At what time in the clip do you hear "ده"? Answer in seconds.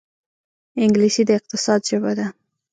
2.17-2.27